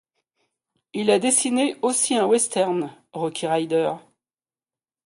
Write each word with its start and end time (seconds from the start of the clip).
Il 0.93 1.11
a 1.11 1.19
dessiné 1.19 1.75
aussi 1.83 2.15
un 2.15 2.25
western, 2.25 2.91
Rocky 3.13 3.45
Rider. 3.45 3.93